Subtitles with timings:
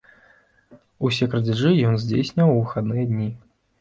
[1.09, 3.29] Усе крадзяжы ён здзяйсняў у выхадныя дні.